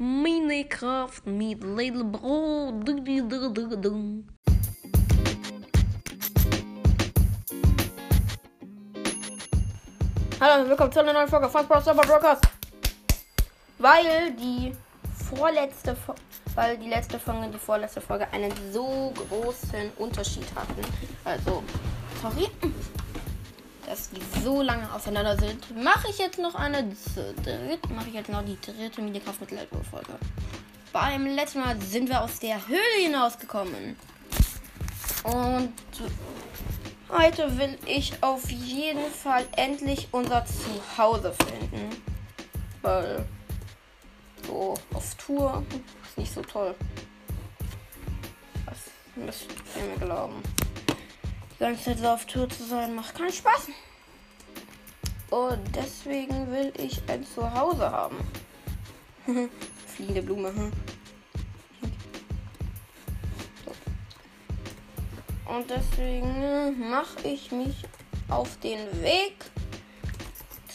[0.00, 2.72] Minecraft mit Little Bro.
[10.40, 12.44] Hallo und willkommen zu einer neuen Folge von Pro Server Broadcast.
[13.78, 14.72] Weil die
[15.34, 16.14] vorletzte Fo
[16.54, 20.80] weil die letzte Folge und die vorletzte Folge einen so großen Unterschied hatten.
[21.24, 21.64] Also,
[22.22, 22.48] sorry,
[23.88, 26.84] dass die so lange auseinander sind, mache ich jetzt noch eine
[27.14, 29.50] dritte, mache ich jetzt noch die dritte Minecraft mit
[29.90, 30.18] Folge.
[30.92, 33.96] Beim letzten Mal sind wir aus der Höhle hinausgekommen.
[35.24, 35.72] Und
[37.08, 42.02] heute will ich auf jeden Fall endlich unser Zuhause finden.
[42.82, 43.24] Weil
[44.46, 45.64] so auf Tour
[46.06, 46.74] ist nicht so toll.
[48.66, 48.76] Das
[49.16, 50.42] müsst ihr mir glauben.
[51.54, 53.68] Die ganze Zeit so auf Tour zu sein macht keinen Spaß.
[55.30, 58.16] Und deswegen will ich ein Zuhause haben.
[59.86, 60.48] Fliegende Blume.
[60.48, 60.72] Hm.
[65.46, 67.84] Und deswegen mache ich mich
[68.28, 69.44] auf den Weg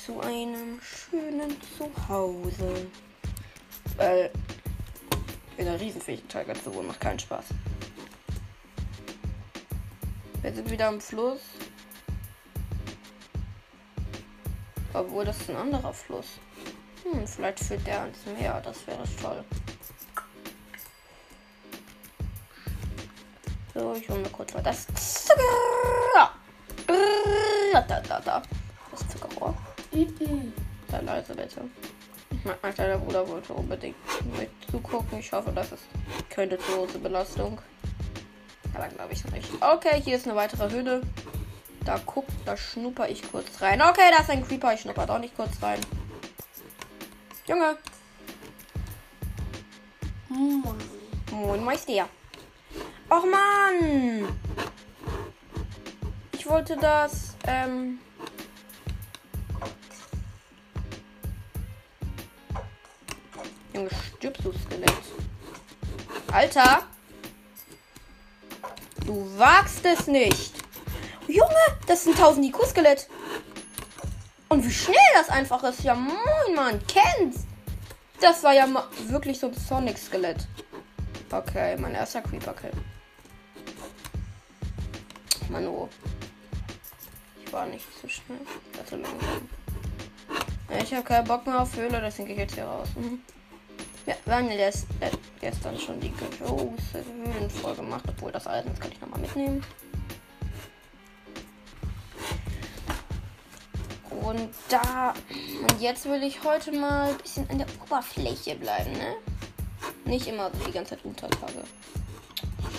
[0.06, 2.88] zu einem schönen Zuhause.
[3.98, 4.32] Weil
[5.58, 7.46] in einer riesenfähigen Tiger zu wohnen macht keinen Spaß.
[10.42, 11.42] Wir sind wieder am Fluss.
[14.94, 16.40] Obwohl das ist ein anderer Fluss.
[17.04, 18.62] Hm, vielleicht führt der ans Meer.
[18.64, 19.44] Das wäre toll.
[23.74, 24.86] So, ich hole mir kurz mal das.
[27.74, 28.42] Da, da, da.
[28.92, 29.56] Das Zuckerrohr.
[29.92, 31.62] Sei leise bitte.
[32.62, 33.96] Mein kleiner Bruder wollte unbedingt
[34.38, 35.20] mit zugucken.
[35.20, 35.84] Ich hoffe, das ist
[36.30, 37.60] keine zu große Belastung.
[38.76, 39.50] Aber glaube ich nicht.
[39.60, 41.02] Okay, hier ist eine weitere Höhle.
[41.86, 43.82] Da guckt, da schnupper ich kurz rein.
[43.82, 44.74] Okay, da ist ein Creeper.
[44.74, 45.80] Ich schnupper doch nicht kurz rein.
[47.46, 47.78] Junge.
[51.32, 52.08] Moin, Meister.
[53.10, 54.28] Och, Mann.
[56.32, 58.00] Ich wollte das, ähm...
[63.74, 64.94] Junge, stirbst du, Skelett.
[66.32, 66.84] Alter.
[69.06, 70.53] Du wagst es nicht.
[71.34, 73.10] Junge, das ist ein 1000 IQ-Skelett.
[74.50, 75.84] Und wie schnell das einfach ist.
[75.84, 77.48] Ja, moin, man kennt's.
[78.22, 78.68] Das war ja
[79.08, 80.48] wirklich so ein Sonic-Skelett.
[81.32, 82.72] Okay, mein erster Creeper-Kill.
[85.50, 85.90] Mano.
[87.44, 88.38] Ich war nicht zu schnell.
[88.88, 89.50] Zu langsam.
[90.84, 92.90] Ich habe keinen Bock mehr auf Höhle, deswegen gehe ich jetzt hier raus.
[92.96, 93.22] Mhm.
[94.06, 94.70] Ja, wir haben ja
[95.42, 99.64] gestern schon die große Höhlenfolge gemacht, obwohl das Eisen, das kann ich nochmal mitnehmen.
[104.22, 105.14] Und da.
[105.62, 109.16] Und jetzt will ich heute mal ein bisschen an der Oberfläche bleiben, ne?
[110.06, 111.64] Nicht immer so die ganze Zeit Untertage.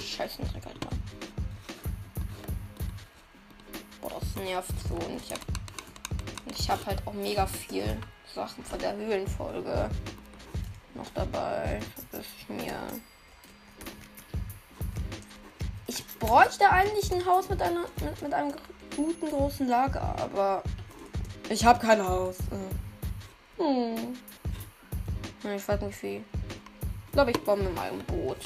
[0.02, 0.88] Scheiße, Dreck, Alter.
[4.00, 4.94] Boah, das nervt so.
[4.94, 5.40] Und ich hab.
[6.56, 7.96] Ich hab halt auch mega viel
[8.32, 9.90] Sachen von der Höhlenfolge
[10.94, 11.80] noch dabei.
[12.12, 12.74] Das ist mir.
[15.86, 18.54] Ich bräuchte eigentlich ein Haus mit einer mit, mit einem
[18.96, 20.62] guten großen Lager, aber
[21.48, 22.36] ich habe kein Haus.
[23.58, 24.14] Hm.
[25.56, 26.24] Ich weiß nicht wie.
[27.06, 28.38] Ich glaube, ich baue mir mal ein Boot.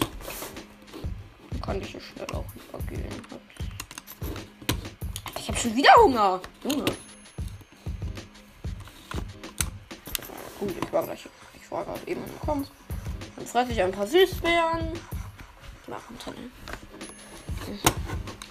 [1.50, 3.22] Dann kann ich hier schnell auch übergehen.
[5.38, 6.40] Ich habe schon wieder Hunger.
[6.64, 6.84] Junge.
[10.60, 11.26] Gut, ich war gleich.
[11.54, 12.66] Ich war gerade eben gekommen.
[13.36, 14.92] Dann fresse ich ein paar Süßbeeren.
[15.86, 16.50] Machen Tunnel.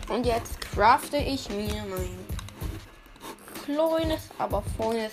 [0.09, 2.36] Und jetzt crafte ich mir mein
[3.67, 5.11] kleines, aber volles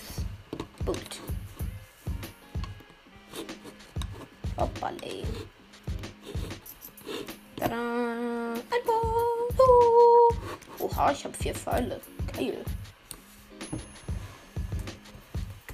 [0.85, 1.19] Boot.
[4.57, 5.23] Hoppale.
[7.57, 7.75] Tada!
[7.75, 10.37] Ein Boot!
[10.79, 11.99] Oha, ich habe vier Pfeile.
[12.33, 12.63] Geil.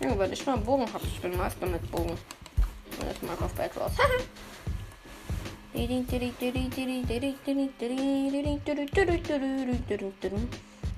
[0.02, 1.06] Ja, weil ich mal einen Bogen habe.
[1.06, 2.10] Ich bin Meister mit Bogen.
[2.10, 3.92] Und jetzt mal auf Bad raus.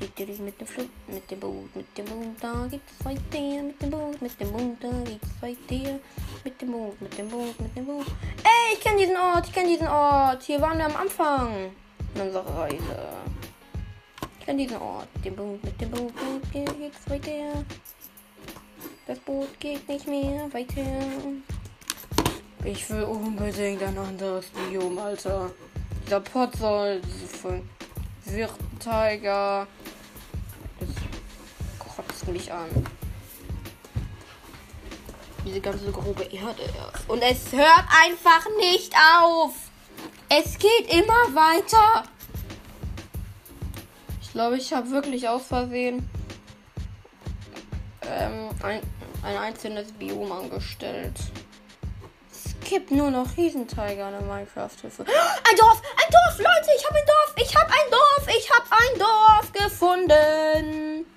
[0.03, 4.21] Mit dem Flug, mit dem Boot, mit dem Boot, da geht's weiter, mit dem Boot,
[4.21, 5.99] mit dem Boot, da geht's weiter,
[6.43, 8.05] mit dem Boot, mit dem Boot, mit dem Boot.
[8.43, 10.43] Ey, ich kenne diesen Ort, ich kenne diesen Ort.
[10.43, 11.71] Hier waren wir am Anfang
[12.15, 13.07] unserer Reise.
[14.39, 15.07] Ich kenne diesen Ort.
[15.23, 17.63] Dem Boot, mit dem Boot, Boot geht's weiter.
[19.07, 20.81] Das Boot geht nicht mehr weiter.
[22.65, 25.49] Ich will unbedingt ein anderes Biom, Alter.
[26.05, 27.01] Dieser Pot soll
[28.25, 29.92] Wirtentiger Das
[32.23, 32.69] kotzt mich an.
[35.45, 36.63] Diese ganze grobe Erde.
[37.07, 39.53] Und es hört einfach nicht auf.
[40.29, 42.03] Es geht immer weiter.
[44.21, 46.09] Ich glaube, ich habe wirklich aus Versehen
[48.09, 48.81] ähm, ein,
[49.23, 51.19] ein einzelnes Biom angestellt.
[52.31, 55.03] Es gibt nur noch Riesentiger in der Minecraft-Hilfe.
[55.03, 55.81] Ein Dorf!
[55.97, 56.69] Ein Dorf, Leute!
[56.75, 57.33] Ich habe ein Dorf!
[57.35, 58.27] Ich habe ein Dorf!
[58.35, 61.12] Ich habe ein Dorf gefunden!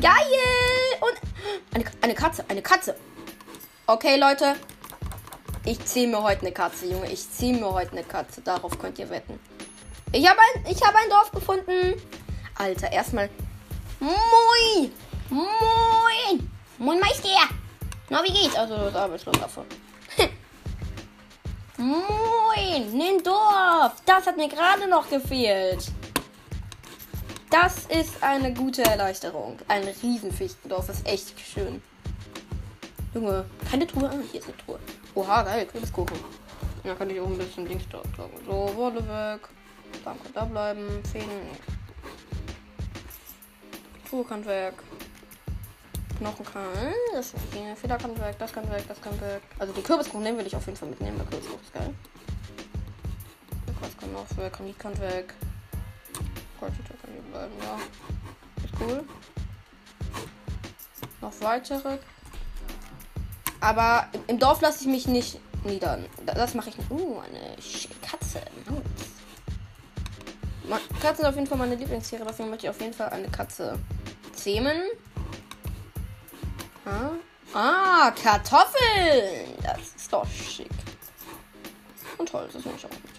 [0.00, 0.12] Geil!
[1.00, 2.96] Und eine, eine Katze, eine Katze.
[3.86, 4.56] Okay, Leute.
[5.66, 7.10] Ich ziehe mir heute eine Katze, Junge.
[7.10, 8.40] Ich ziehe mir heute eine Katze.
[8.40, 9.38] Darauf könnt ihr wetten.
[10.12, 12.00] Ich habe ein, hab ein Dorf gefunden.
[12.54, 13.28] Alter, erstmal.
[14.00, 14.90] Moin!
[15.28, 16.50] Moin!
[16.78, 17.28] Moin, Meister!
[18.08, 18.54] Na, wie geht's?
[18.56, 19.66] Also, das Arbeitslos davon.
[21.76, 23.00] Moin!
[23.00, 24.00] Ein Dorf!
[24.06, 25.90] Das hat mir gerade noch gefehlt.
[27.54, 29.56] Das ist eine gute Erleichterung.
[29.68, 31.80] Ein Riesenfichtendorf ist echt schön.
[33.14, 34.10] Junge, keine Truhe.
[34.10, 34.80] Ah, hier ist eine Truhe.
[35.14, 36.16] Oha, geil, Kürbiskuchen.
[36.82, 38.32] Da kann ich auch ein bisschen Dings da tragen.
[38.44, 39.48] So, Wolle weg.
[40.04, 41.00] Danke, da bleiben.
[41.12, 41.28] Fäden.
[44.10, 44.74] Truhe kann weg.
[46.18, 46.44] Knochen.
[47.12, 47.36] Das ist.
[47.80, 49.42] Feder weg, das kann weg, das kann weg.
[49.60, 51.18] Also die Kürbiskuchen nehmen will ich auf jeden Fall mitnehmen.
[51.18, 51.94] Der Kürbiskuchen ist geil.
[53.80, 54.52] Was kann noch weg?
[54.52, 55.34] Granit weg.
[56.64, 57.76] Goldhüter kann hier bleiben, ja.
[58.64, 59.04] Ist cool.
[61.20, 61.98] Noch weitere.
[63.60, 65.98] Aber im Dorf lasse ich mich nicht nieder.
[66.24, 66.90] Das mache ich nicht.
[66.90, 67.56] Uh, eine
[68.00, 68.40] Katze.
[71.02, 72.24] Katzen sind auf jeden Fall meine Lieblingstiere.
[72.26, 73.78] Deswegen möchte ich auf jeden Fall eine Katze
[74.32, 74.80] zähmen.
[76.86, 77.10] Ah,
[77.52, 79.54] ah Kartoffeln.
[79.62, 80.70] Das ist doch schick.
[82.16, 83.13] Und Holz, das nehme ich auch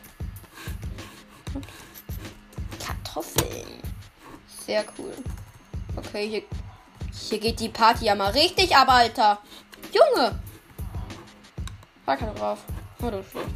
[4.66, 5.14] Sehr cool.
[5.96, 6.44] Okay, hier,
[7.14, 9.40] hier geht die Party ja mal richtig ab, Alter.
[9.92, 10.40] Junge!
[12.06, 12.60] War keiner drauf.
[13.02, 13.48] Oh, du schlecht.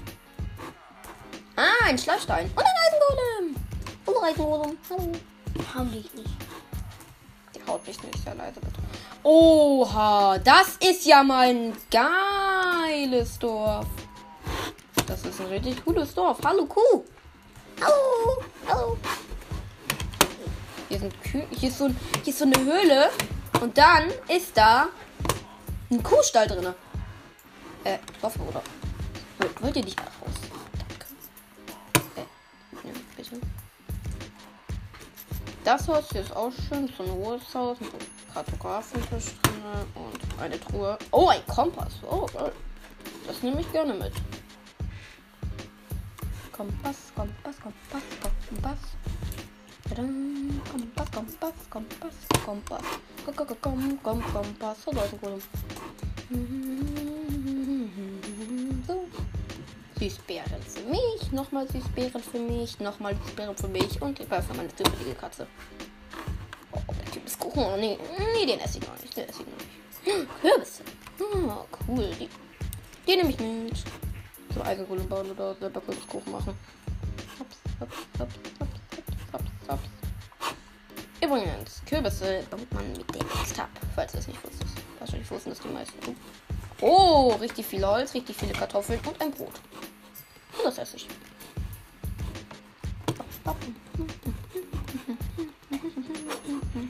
[1.56, 2.46] Ah, ein Schleifstein.
[2.56, 3.56] Und ein Eisengolem.
[4.06, 4.78] Und ein Eisengolem.
[4.90, 5.12] Hallo.
[5.76, 6.30] Hau dich nicht.
[7.56, 8.24] Die haut mich nicht.
[8.24, 8.80] Sehr leise bitte.
[9.24, 13.88] Oha, das ist ja mal ein geiles Dorf.
[15.08, 16.38] Das ist ein richtig cooles Dorf.
[16.46, 17.04] Hallo Kuh.
[17.82, 18.44] Hallo.
[18.68, 18.98] Hallo.
[20.90, 21.46] Hier sind Kühe.
[21.52, 21.88] Hier ist so,
[22.24, 23.12] hier ist so eine Höhle.
[23.62, 24.88] Und dann ist da
[25.92, 26.74] ein Kuhstall drin.
[27.84, 28.64] Äh, Dorfbruder.
[29.62, 30.36] Wollt ihr nicht raus?
[30.78, 31.06] Danke.
[32.16, 33.40] Äh, ne, bitte.
[35.64, 36.92] Das Haus hier ist auch schön.
[36.98, 37.92] So ein hohes Haus mit
[38.34, 39.62] Kartografentisch drin
[39.94, 40.98] und eine Truhe.
[41.12, 41.94] Oh, ein Kompass.
[42.10, 42.28] Oh.
[43.28, 44.14] Das nehme ich gerne mit.
[46.52, 48.02] Kompass, Kompass, Kompass,
[48.50, 48.80] Kompass.
[49.96, 52.14] Kompass, Kompass, Kompass,
[52.46, 52.84] Kompass.
[53.26, 53.48] Komm,
[54.04, 54.84] komm, Kompass.
[54.84, 55.20] So, Leute,
[58.88, 59.06] so.
[60.00, 64.74] Süßbeeren für mich, nochmal Süßbeeren für mich, nochmal Süßbeeren für mich und ich für meine
[64.76, 65.48] zufällige Katze.
[66.72, 67.64] Oh, der Typ ist Kuchen.
[67.64, 67.98] Oh, nee,
[68.36, 69.18] nee, den esse ich noch nicht.
[69.18, 70.30] Den esse ich noch nicht.
[70.42, 70.84] Kürbisse.
[71.20, 72.10] Oh, cool.
[72.20, 72.30] Die,
[73.08, 73.84] die nehme ich mit.
[74.54, 76.54] So Eisenkohle bauen oder selber Kürbiskuchen machen.
[77.40, 78.49] Hops, hops, hops,
[81.90, 84.68] Kürbisse baut man mit dem X-Tab, falls ihr es nicht wusstet.
[85.00, 86.16] Wahrscheinlich wussten das die meisten.
[86.82, 89.60] Oh, richtig viel Holz, richtig viele Kartoffeln und ein Brot.
[90.56, 91.08] Und das esse ich.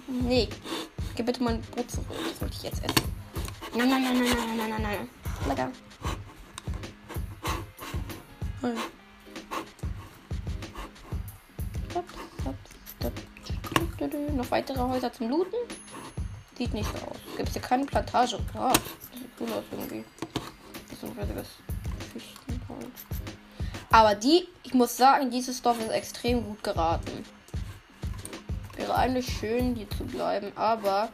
[0.08, 0.50] Nee,
[1.16, 2.08] gib bitte mein Brot zurück.
[2.10, 3.14] Das wollte ich jetzt essen.
[3.74, 5.10] Nein, nein, nein, nein, nein, nein, nein, nein.
[5.48, 5.72] Lecker.
[8.62, 8.99] Hm.
[14.36, 15.56] Noch weitere Häuser zum Looten?
[16.58, 17.18] Sieht nicht so aus.
[17.38, 18.40] Gibt es hier keine Plantage?
[18.54, 18.82] Ja, das
[19.14, 20.04] sieht cool aus irgendwie.
[20.90, 21.48] Das ein riesiges
[22.12, 23.00] Fichtenholz.
[23.92, 27.24] Aber die, ich muss sagen, dieses Dorf ist extrem gut geraten.
[28.76, 31.10] Wäre eigentlich schön, hier zu bleiben, aber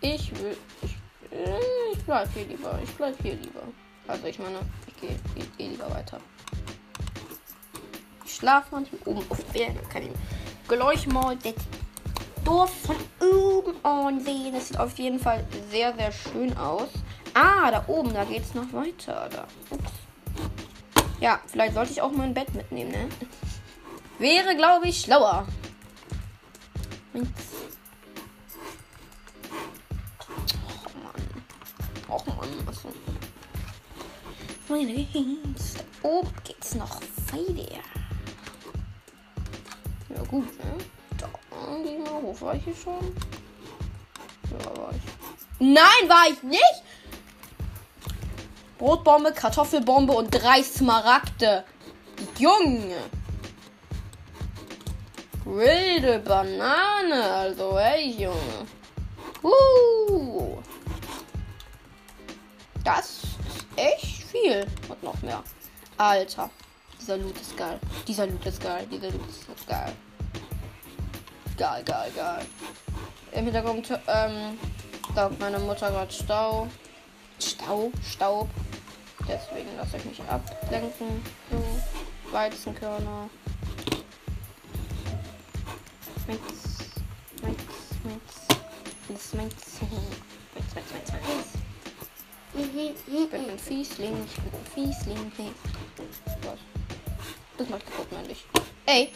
[0.00, 0.56] ich will.
[0.82, 0.96] Ich,
[1.92, 2.78] ich bleib hier lieber.
[2.82, 3.62] Ich bleib hier lieber.
[4.08, 6.20] Also ich meine, ich gehe geh, geh lieber weiter.
[8.24, 9.80] Ich schlafe manchmal oben auf Bergen.
[9.88, 10.12] Kann ich
[10.68, 11.54] gleich mal das
[12.44, 14.52] Dorf von oben ansehen.
[14.52, 16.88] Das sieht auf jeden Fall sehr, sehr schön aus.
[17.34, 19.28] Ah, da oben, da geht es noch weiter.
[19.30, 19.46] Da.
[19.70, 19.92] Ups.
[21.20, 23.08] Ja, vielleicht sollte ich auch mein Bett mitnehmen, ne?
[24.18, 25.46] Wäre, glaube ich, schlauer.
[27.14, 27.18] Oh
[31.02, 32.08] Mann.
[32.08, 32.84] Och Mann, was
[34.68, 37.80] Meine Da oben geht's noch weiter.
[40.08, 40.91] Ja gut, ne?
[41.82, 42.40] Gehen wir hoch.
[42.40, 43.16] War ich hier schon?
[44.50, 45.02] Ja, war ich.
[45.58, 46.82] Nein, war ich nicht!
[48.78, 51.64] Brotbombe, Kartoffelbombe und drei Smaragde.
[52.38, 52.96] Junge.
[55.44, 58.66] Wilde Banane, also ey, Junge.
[59.42, 60.58] Uh.
[62.84, 64.66] Das ist echt viel.
[64.88, 65.42] Und noch mehr.
[65.96, 66.50] Alter.
[67.00, 67.78] Dieser Loot ist geil.
[68.06, 68.86] Dieser Loot ist geil.
[68.90, 69.92] Dieser Loot ist geil.
[71.56, 72.46] Geil, geil, geil.
[73.32, 74.58] Im Hintergrund ähm,
[75.14, 76.66] saugt meine Mutter gerade Stau.
[77.38, 77.92] Stau?
[78.08, 78.48] Staub.
[79.28, 81.22] Deswegen lasse ich mich ablenken.
[81.50, 83.28] So, Weizenkörner.
[86.26, 86.42] Mix,
[87.42, 87.62] Mix,
[88.04, 88.52] Mix.
[89.08, 89.34] Mix, Mix.
[89.34, 91.62] Mix, Mix, Mix, Mix.
[92.54, 95.32] Ich bin ein Fiesling, ich bin ein Fiesling.
[95.36, 95.50] Hey.
[96.42, 96.58] Was?
[97.56, 98.44] Das macht kaputt, meine ich.
[98.86, 99.12] Ey,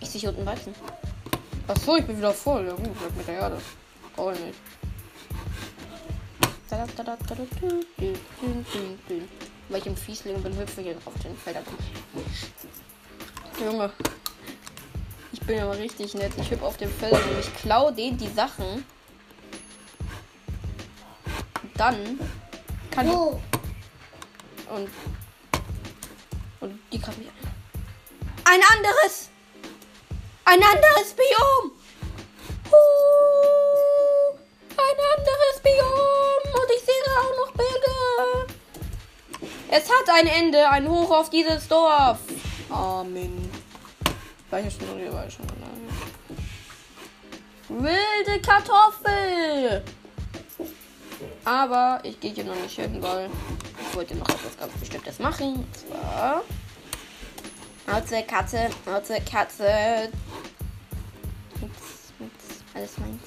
[0.00, 0.74] ich sehe hier unten Weizen.
[1.68, 2.66] Achso, ich bin wieder voll.
[2.66, 3.60] Ja gut, bleib mit der Erde.
[4.12, 4.58] Ich nicht.
[9.68, 11.64] Weil ich im Fiesling bin, hüpfe ich auf den Feldern.
[13.60, 13.92] Junge.
[15.32, 16.32] Ich bin aber richtig nett.
[16.38, 18.84] Ich hüpfe auf den Feldern und ich klau denen die Sachen.
[21.74, 22.20] Dann
[22.92, 23.14] kann ich.
[23.14, 24.88] Und.
[26.60, 27.28] Und die kann mich.
[28.44, 29.30] Ein anderes!
[30.48, 31.72] Ein anderes Biom!
[32.70, 34.30] Uh,
[34.76, 36.54] ein anderes Biom!
[36.54, 38.46] Und ich sehe auch noch Berge!
[39.68, 42.20] Es hat ein Ende, ein Hoch auf dieses Dorf!
[42.70, 43.50] Amen.
[44.48, 45.90] Welche Stunde war ich schon alleine?
[47.68, 49.82] Wilde Kartoffel!
[51.44, 53.28] Aber ich gehe hier noch nicht hin, weil
[53.80, 55.56] ich wollte noch etwas ganz Bestimmtes machen.
[55.56, 56.44] Und zwar.
[57.84, 60.08] Katze, Katze, Katze, Katze.
[62.86, 63.20] Alles meins.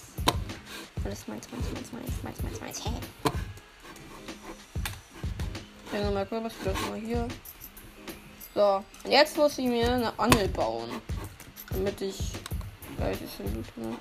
[1.04, 2.86] Alles meins, meins, meins, meins, meins, meins, meins.
[2.86, 2.94] Hey.
[5.92, 7.28] Ja, nochmal kurz, was das mal hier.
[8.56, 10.89] So, und jetzt muss ich mir eine Angel bauen.
[11.72, 12.32] Damit ich.
[12.96, 13.98] Gleich ist ein Loot, ne?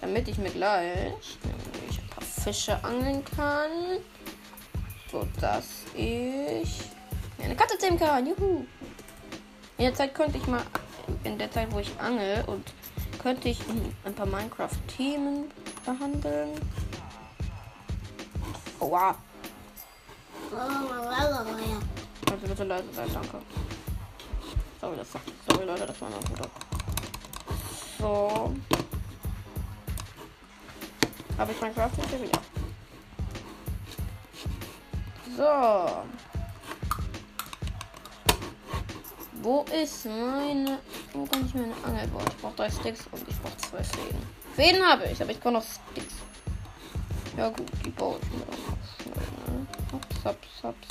[0.00, 4.00] Damit ich mir gleich nämlich ein paar Fische angeln kann.
[5.12, 6.80] So dass ich
[7.42, 8.26] eine Katze zähmen kann.
[8.26, 8.64] Juhu.
[9.76, 10.62] In der Zeit könnte ich mal,
[11.24, 12.72] in der Zeit, wo ich angel und
[13.22, 13.60] könnte ich
[14.04, 15.50] ein paar Minecraft-Themen
[15.84, 16.50] behandeln.
[18.78, 19.14] Oh, wow.
[22.30, 23.38] Also bitte leise sein, danke.
[24.80, 25.08] Sorry, das,
[25.48, 26.48] sorry Leute, das war mein Bruder.
[27.98, 28.54] So.
[31.36, 32.40] Habe ich Minecraft jetzt wieder?
[35.36, 36.29] So.
[39.42, 40.78] Wo ist meine.
[41.14, 42.24] Wo kann ich meine Angel bauen?
[42.28, 44.22] Ich brauche drei Sticks und ich brauche zwei Fäden.
[44.54, 46.14] Fäden habe ich, aber ich brauche noch Sticks.
[47.36, 49.60] Ja gut, die baue ich mir dann noch schnell.
[49.60, 49.66] Ne?
[49.92, 50.88] Hops, hops, hops.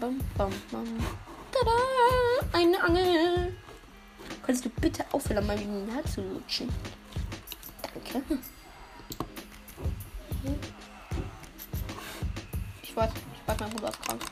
[0.00, 0.86] Bam, bam, bam.
[1.52, 2.58] Tada!
[2.58, 3.56] Eine Angel!
[4.46, 6.68] Kannst du bitte aufhören, mal wieder zu lutschen?
[7.82, 8.38] Danke.
[12.82, 14.22] Ich weiß, ich weiß, mein Bruder ist krank.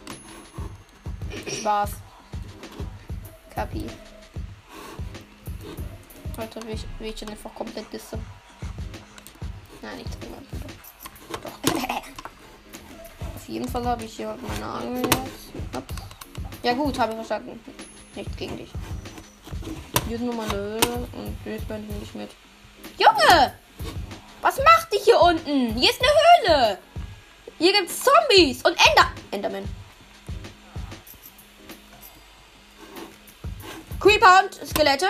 [1.47, 1.91] Spaß.
[3.59, 3.85] Kapi.
[6.37, 8.17] Alter, will ich, will ich einfach komplett disse.
[9.83, 10.39] Nein, nicht Bruder.
[11.43, 11.75] Doch.
[13.35, 15.77] Auf jeden Fall habe ich hier meine Angel jetzt.
[15.77, 15.95] Ups.
[16.63, 17.59] Ja gut, habe ich verstanden.
[18.15, 18.71] Nichts gegen dich.
[20.07, 22.31] Hier ist nur meine Höhle und jetzt bin ich nicht mit.
[22.97, 23.55] Junge!
[24.41, 25.75] Was macht dich hier unten?
[25.75, 26.79] Hier ist eine Höhle.
[27.59, 29.11] Hier gibt's Zombies und Ender.
[29.33, 29.78] Enderman.
[34.01, 35.09] Creeper und Skelette.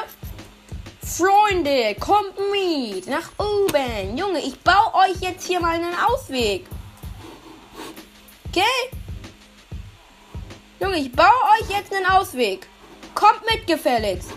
[1.02, 4.16] Freunde, kommt mit nach oben.
[4.16, 6.66] Junge, ich baue euch jetzt hier mal einen Ausweg.
[8.48, 8.62] Okay?
[10.80, 11.26] Junge, ich baue
[11.60, 12.66] euch jetzt einen Ausweg.
[13.14, 14.30] Kommt mit, gefälligst.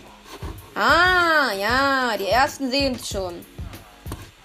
[0.76, 3.46] Ah, ja, die ersten sehen es schon.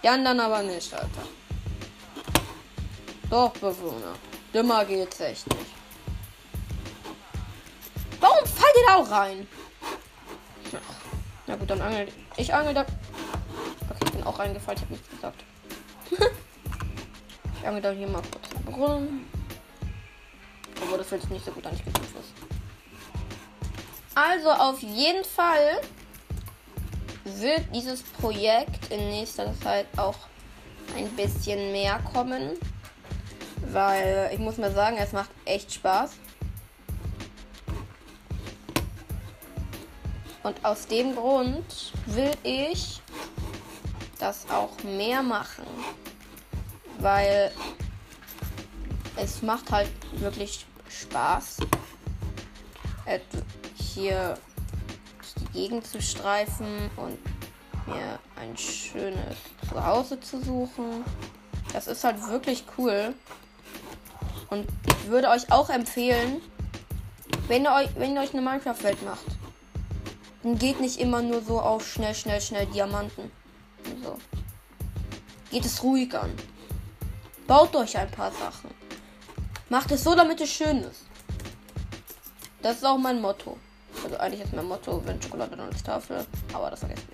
[0.03, 1.27] Die anderen aber nicht, Alter.
[3.29, 4.15] Doch, Bewohner.
[4.55, 5.73] Dümmer geht's echt nicht.
[8.21, 9.49] Warum fallt ihr da auch rein?
[11.47, 12.83] Na gut, dann angel ich angel da.
[12.83, 15.45] Okay, ich bin auch reingefallen, ich habe nichts gesagt.
[17.61, 19.27] ich angel da hier mal kurz den Brunnen.
[20.83, 21.83] Obwohl das jetzt nicht so gut an ist.
[24.15, 25.81] Also auf jeden Fall
[27.25, 30.17] wird dieses Projekt in nächster Zeit auch
[30.97, 32.53] ein bisschen mehr kommen.
[33.73, 36.13] Weil ich muss mal sagen, es macht echt Spaß.
[40.47, 43.03] Und aus dem Grund will ich
[44.21, 45.67] das auch mehr machen.
[47.01, 47.51] Weil
[49.17, 51.57] es macht halt wirklich Spaß,
[53.07, 53.19] äh,
[53.75, 54.39] hier
[55.41, 57.19] die Gegend zu streifen und
[57.89, 59.39] mir ein schönes
[59.69, 61.05] Zuhause zu suchen.
[61.73, 63.15] Das ist halt wirklich cool.
[64.51, 66.41] Und ich würde euch auch empfehlen,
[67.49, 69.36] wenn ihr euch, wenn ihr euch eine Minecraft-Welt macht,
[70.47, 73.33] dann geht nicht immer nur so auf schnell, schnell, schnell Diamanten.
[74.05, 74.17] So.
[75.51, 76.33] Geht es ruhig an.
[77.49, 78.71] Baut euch ein paar Sachen.
[79.69, 81.03] Macht es so, damit es schön ist.
[82.63, 83.59] Das ist auch mein Motto.
[84.05, 86.25] Also eigentlich ist mein Motto, wenn Schokolade dann als Tafel.
[86.53, 87.09] Aber das vergessen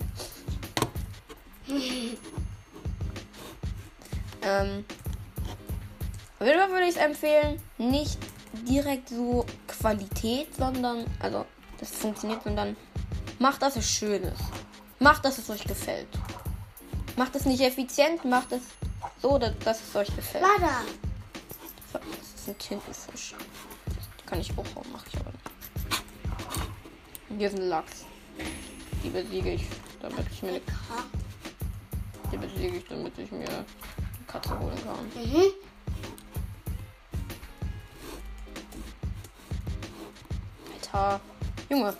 [1.65, 1.75] wir.
[4.43, 4.85] ähm.
[6.39, 8.19] Auf jeden Fall würde ich es empfehlen, nicht
[8.69, 11.47] direkt so Qualität, sondern, also
[11.79, 12.75] das funktioniert, sondern
[13.39, 14.41] macht, dass es schön ist.
[14.99, 16.07] Macht, dass es euch gefällt.
[17.15, 18.61] Macht es nicht effizient, macht es
[19.21, 20.43] so, dass, dass es euch gefällt.
[20.43, 20.81] Lada.
[21.91, 22.01] Das
[22.35, 23.35] ist ein Tintenfisch.
[24.25, 25.43] Kann ich auch hauen, mache ich aber nicht.
[27.37, 28.05] Hier ist ein Lachs.
[29.03, 29.67] Die besiege ich,
[30.01, 30.61] damit ich mir eine,
[32.31, 33.65] die besiege ich, damit ich mir eine
[34.27, 35.23] Katze holen kann.
[35.23, 35.53] Mhm.
[40.93, 41.19] Alter.
[41.69, 41.93] Junge!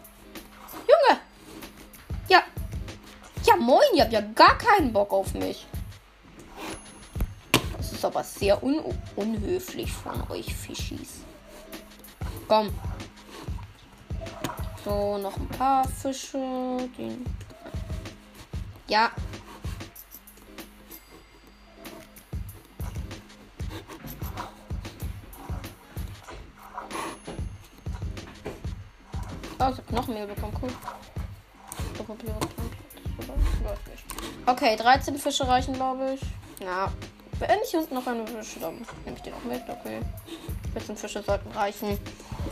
[3.64, 5.66] Moin, ihr habt ja gar keinen Bock auf mich.
[7.78, 8.82] Das ist aber sehr un
[9.16, 11.22] unhöflich von euch, Fischis.
[12.48, 12.70] Komm.
[14.84, 16.38] So, noch ein paar Fische.
[16.98, 17.26] Den
[18.88, 19.12] ja.
[29.60, 30.70] Oh, ich hab Knochenmehl bekommen, cool.
[33.64, 34.04] Läuft nicht.
[34.46, 36.22] Okay, 13 Fische reichen, glaube ich.
[36.64, 36.92] Ja.
[37.40, 38.76] Wenn ich unten noch eine Fische, dann
[39.06, 39.62] nehme ich den auch mit.
[39.68, 40.02] Okay.
[40.74, 42.00] 14 Fische sollten reichen.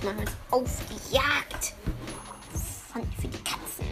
[0.04, 1.74] Machen uns auf die Jagd.
[2.92, 3.86] Von für die Katzen.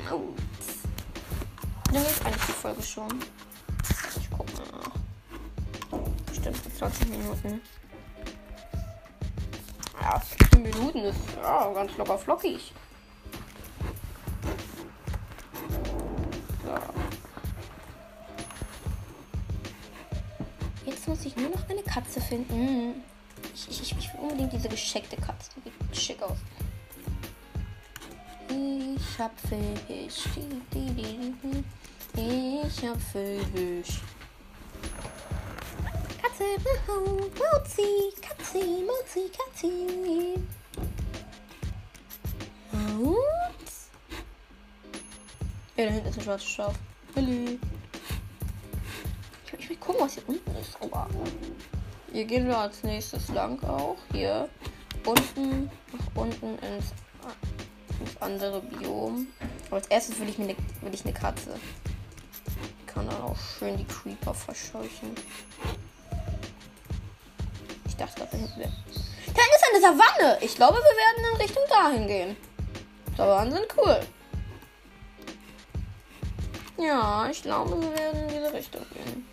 [1.91, 3.08] Lange ist eigentlich die Folge schon?
[4.19, 6.02] Ich guck mal.
[6.25, 7.62] Bestimmt 20 Minuten.
[10.02, 12.73] Ja, 15 Minuten ist ja ganz locker flockig.
[21.89, 23.04] Katze finden.
[23.54, 25.49] Ich, ich, ich will unbedingt diese gescheckte Katze.
[25.65, 26.38] Die sieht schick aus.
[28.47, 30.25] Ich hab Fisch.
[32.15, 34.02] Ich hab Fisch.
[36.21, 36.43] Katze,
[37.39, 39.71] Mauzi, Katze, Mauzi, Katze.
[42.71, 43.89] Mauz.
[45.75, 46.75] Ja, da hinten ist ein schwarzes Schaf.
[47.15, 47.58] Hallo.
[49.45, 50.80] Ich, ich will gucken, was hier unten ist.
[50.82, 51.08] Aua.
[52.12, 53.98] Hier gehen wir als nächstes lang auch.
[54.12, 54.50] Hier
[55.06, 56.93] unten, nach unten ins,
[58.00, 59.28] ins andere Biom.
[59.67, 60.56] Aber als erstes will ich mir
[60.91, 61.56] ich eine Katze.
[62.82, 65.15] Die kann dann auch schön die Creeper verscheuchen.
[67.88, 68.74] Ich dachte da hinten wäre.
[69.28, 70.38] Da ist eine Savanne.
[70.41, 72.38] Ich glaube, wir werden in Richtung dahin gehen.
[73.15, 74.00] Savannen sind cool.
[76.78, 79.29] Ja, ich glaube, wir werden in diese Richtung gehen.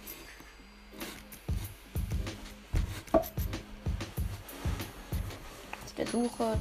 [5.97, 6.59] Der Suche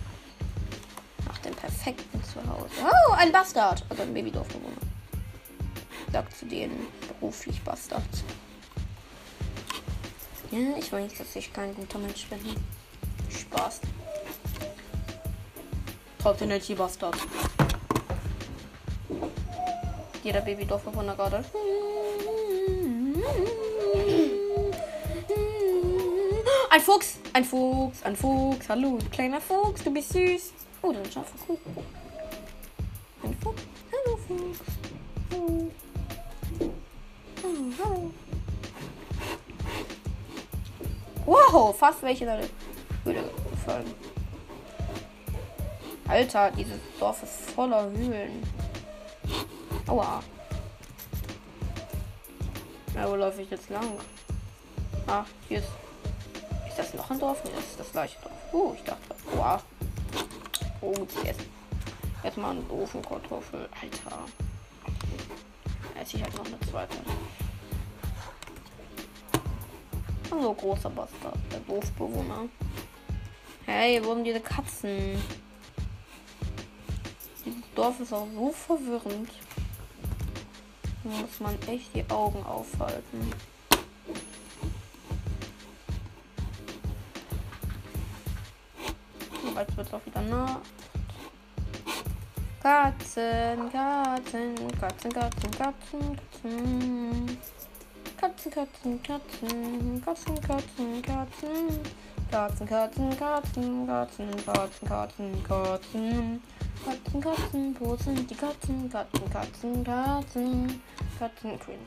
[1.26, 2.69] nach dem perfekten Zuhause.
[2.84, 3.84] Oh, ein Bastard.
[3.89, 4.76] Also ein Babydorfbewohner.
[6.12, 8.04] Sagt zu denen beruflich Bastard.
[10.52, 12.39] Ja, ich weiß, dass ich kein guter Mensch bin.
[13.30, 13.82] Spaß.
[16.19, 17.17] Trotzdem nicht die Bastard.
[20.24, 21.43] Jeder Babydorfbewohner gerade.
[26.75, 27.19] Ein Fuchs!
[27.31, 28.03] Ein Fuchs!
[28.03, 28.67] Ein Fuchs!
[28.67, 30.51] Hallo, kleiner Fuchs, du bist süß.
[30.81, 31.77] Oh, da ist ein scharfer Kuchen.
[33.23, 33.61] Ein Fuchs.
[33.93, 34.59] Hallo, Fuchs.
[35.31, 35.71] Oh,
[37.81, 38.11] hallo.
[41.25, 42.39] Wow, fast welche da
[43.05, 43.93] Höhle gefallen.
[46.09, 48.43] Alter, dieses Dorf ist voller Höhlen.
[49.88, 50.21] Aua.
[52.93, 53.97] Ja, wo laufe ich jetzt lang?
[55.07, 55.85] Ah, hier ist.
[56.77, 57.41] Ist das noch ein Dorf?
[57.45, 58.53] Nee, ist das gleiche Dorf.
[58.53, 59.15] Uh, ich dachte.
[59.33, 59.63] Aua.
[60.81, 61.39] Oh, jetzt.
[62.21, 63.69] Jetzt mal einen doofen Kartoffel.
[63.81, 64.25] Alter.
[66.01, 66.97] Esse ich halt noch eine zweite.
[70.29, 72.49] So großer Bastard, der Dorfbewohner.
[73.65, 75.17] Hey, wo haben diese Katzen?
[77.45, 79.29] Dieses Dorf ist auch so verwirrend.
[81.05, 83.31] Da muss man echt die Augen aufhalten.
[89.62, 90.62] Jetzt wird es auch wieder nah.
[92.62, 97.38] Katzen, Katzen, Katzen, Katzen, Katzen, Katzen.
[98.18, 101.80] Katzen, Katzen, Katzen, Katzen, Katzen, Katzen.
[102.32, 106.41] Katzen, Katzen, Katzen, Katzen, Katzen, Katzen, Katzen.
[106.84, 108.89] Katzen, Katzen, wo sind die Katzen?
[108.89, 110.82] Katzen, Katzen, Katzen.
[111.20, 111.86] Katzen, cringe.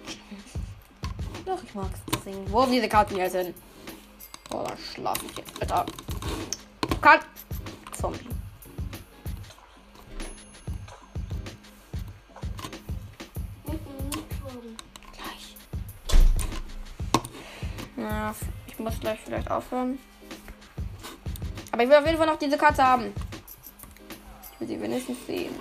[1.44, 2.46] Doch, ich mag's singen.
[2.52, 3.54] Wo diese Katzen hier sind?
[4.52, 5.86] Oh, da schlaf ich jetzt, Alter.
[7.00, 7.20] Kat
[7.98, 8.20] Zombie.
[15.12, 15.56] Gleich.
[17.96, 18.34] Na,
[18.68, 19.98] ich muss gleich vielleicht aufhören.
[21.72, 23.12] Aber ich will auf jeden Fall noch diese Katze haben.
[24.52, 25.54] Ich will sie wenigstens sehen.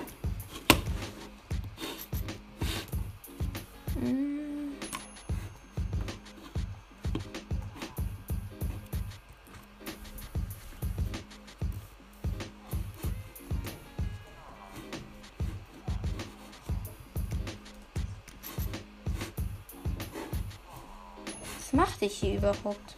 [22.08, 22.96] Ich hier überhaupt?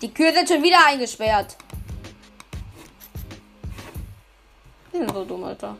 [0.00, 1.56] Die Kühe sind schon wieder eingesperrt.
[4.92, 5.76] Die sind so dumm, Alter.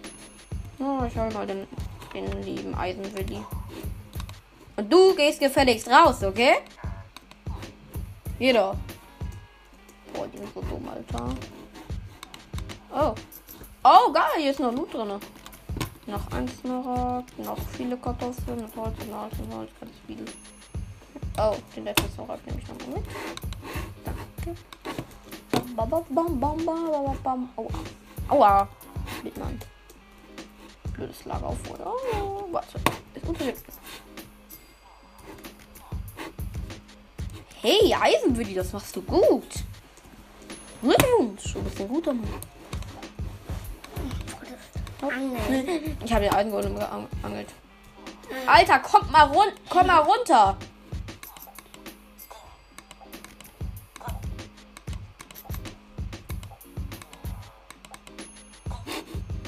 [0.78, 1.66] Oh, ich hol mal den,
[2.12, 3.42] den lieben Eisenwilli.
[4.76, 6.56] Und du gehst gefälligst raus, okay?
[8.38, 8.76] Jeder.
[10.12, 11.34] Boah, die sind so dumm, Alter.
[12.92, 13.14] Oh.
[13.84, 15.20] Oh, geil, hier ist noch Loot drin.
[16.06, 20.24] Noch ein Smaragd, noch viele Kartoffeln, noch Holz, noch Holz, noch Holz, ganz viel.
[21.38, 23.04] Oh, den letzten Smaragd nehme ich nochmal mit.
[24.04, 24.60] Danke.
[25.74, 27.48] Bam, bam, bam, bam, bam, bam.
[27.56, 27.68] Aua.
[28.28, 28.68] Aua.
[29.22, 29.58] Mit meinem
[30.92, 31.92] blödes Lager auf, oder?
[32.20, 32.78] Oh, warte.
[33.14, 33.62] Ist unterwegs.
[37.62, 39.64] Hey, Eisenwilli, das machst du gut.
[40.82, 42.28] Glückwunsch, du bist ein guter Mann.
[46.04, 47.48] Ich habe den Eisengolem geangelt.
[48.46, 50.56] Alter, kommt mal run komm mal runter.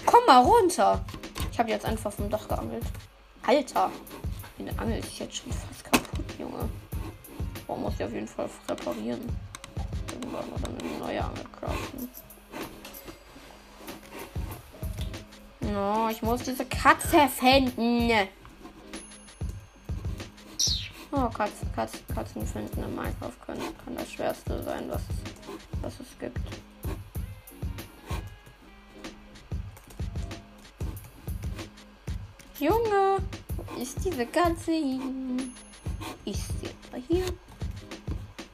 [0.05, 1.05] Komm mal runter.
[1.53, 2.85] Ich habe jetzt einfach vom Dach geangelt.
[3.47, 3.91] Alter,
[4.59, 6.69] den Angel ist jetzt schon fast kaputt, Junge.
[7.67, 9.21] Warum muss ich auf jeden Fall reparieren?
[10.13, 12.09] Irgendwann oder eine neue Angel craften.
[15.73, 18.29] No, ich muss diese Katze finden.
[21.13, 25.03] Oh, Katzen, Katzen, Katzen finden in Minecraft können, kann das schwerste sein, was,
[25.81, 26.39] was es gibt.
[32.59, 33.19] Junge,
[33.57, 35.53] wo ist diese Katze hin?
[36.25, 37.27] Ist sie etwa hier?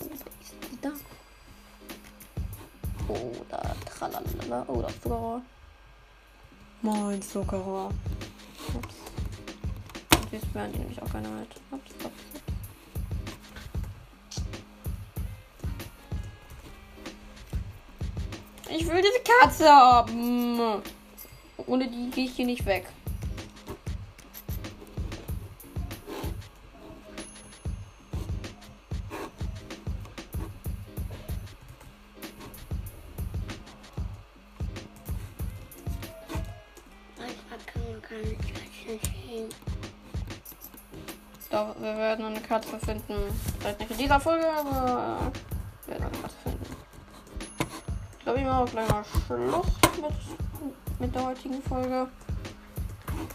[0.01, 0.93] Oder ist sie da?
[3.09, 5.43] Oder tralalala, oder sogar.
[6.85, 7.91] Mein Zuckerer.
[8.75, 8.95] Ups.
[10.21, 11.49] Und jetzt werden die nämlich auch keine mit.
[11.71, 12.43] Ups, ups, ups.
[18.69, 20.83] Ich will diese Katze haben.
[21.67, 22.89] Ohne die gehe ich hier nicht weg.
[42.53, 43.15] Katze finden.
[43.61, 45.33] Vielleicht nicht in dieser Folge, aber
[45.87, 46.77] wir werden eine finden.
[48.19, 52.09] Ich glaube, ich mache auch gleich mal Schluss mit, mit der heutigen Folge.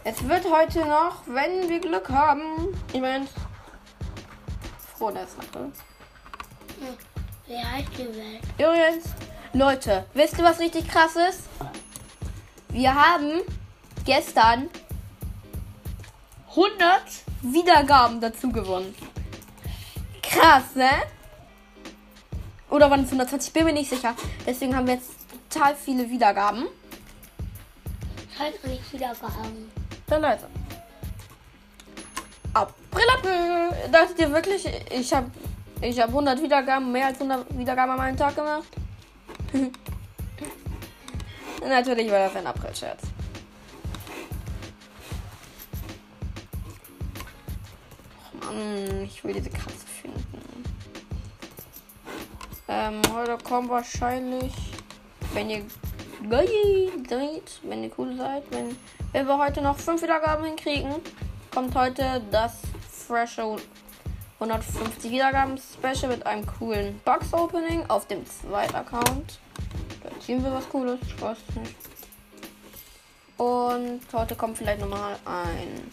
[0.03, 3.31] Es wird heute noch, wenn wir Glück haben, Event.
[4.95, 5.71] Frohe Sache.
[7.47, 8.43] Wie heißt die Welt?
[8.59, 9.15] Übrigens,
[9.53, 11.41] Leute, wisst ihr, was richtig krass ist?
[12.69, 13.41] Wir haben
[14.05, 14.69] gestern
[16.49, 18.93] 100 Wiedergaben dazu gewonnen.
[20.21, 20.89] Krass, ne?
[22.69, 23.47] Oder waren es 120?
[23.47, 24.15] Ich bin mir nicht sicher.
[24.45, 25.11] Deswegen haben wir jetzt
[25.49, 26.67] total viele Wiedergaben.
[29.43, 29.71] Nicht.
[30.07, 30.47] Dann Leute.
[32.53, 33.69] April, April.
[33.91, 35.31] Dachtet ihr wirklich, ich habe
[35.81, 38.67] ich hab 100 Wiedergaben, mehr als 100 Wiedergaben an einem Tag gemacht?
[41.67, 43.01] Natürlich war das ein April-Scherz.
[48.47, 50.63] Mann, ich will diese Katze finden.
[52.67, 54.53] Ähm, heute kommt wahrscheinlich,
[55.33, 55.63] wenn ihr
[56.29, 58.75] geil seid, wenn ihr cool seid, wenn,
[59.11, 60.95] wenn wir heute noch fünf Wiedergaben hinkriegen,
[61.53, 62.57] kommt heute das
[62.91, 63.57] frische
[64.39, 69.39] 150 Wiedergaben Special mit einem coolen Box Opening auf dem zweiten Account.
[70.03, 70.99] Da ziehen wir was Cooles.
[71.01, 71.75] Ich weiß nicht.
[73.37, 75.91] Und heute kommt vielleicht nochmal ein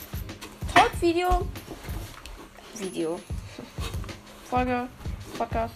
[0.75, 1.47] Talk-Video.
[2.81, 3.21] Video.
[4.49, 4.89] Folge.
[5.37, 5.75] Podcast.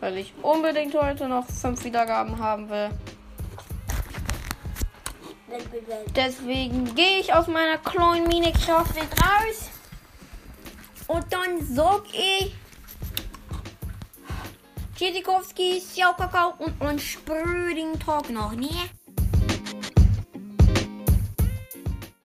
[0.00, 2.90] Weil ich unbedingt heute noch 5 Wiedergaben haben will.
[6.14, 9.70] Deswegen gehe ich aus meiner kleinen Minecraft-Welt raus.
[11.08, 12.54] Und dann sag ich
[14.96, 18.68] Tschüssikowski, Ciao Kakao und einen sprödigen Tag noch, ne?